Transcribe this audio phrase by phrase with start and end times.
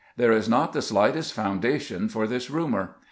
[0.17, 2.95] There is not the slightest foundation for this rumor.